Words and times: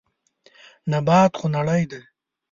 نبات 0.91 1.31
خوړنی 1.39 1.81
دی. 1.91 2.01